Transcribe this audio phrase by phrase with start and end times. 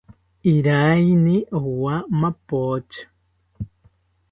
[0.53, 3.03] Iraiyini owa mapocha